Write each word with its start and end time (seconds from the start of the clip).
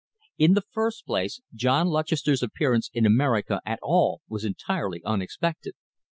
In 0.39 0.55
the 0.55 0.63
first 0.71 1.05
place, 1.05 1.41
John 1.53 1.85
Lutchester's 1.87 2.41
appearance 2.41 2.89
in 2.91 3.05
America 3.05 3.61
at 3.67 3.77
all 3.83 4.21
was 4.27 4.43
entirely 4.43 5.03
unexpected. 5.05 5.75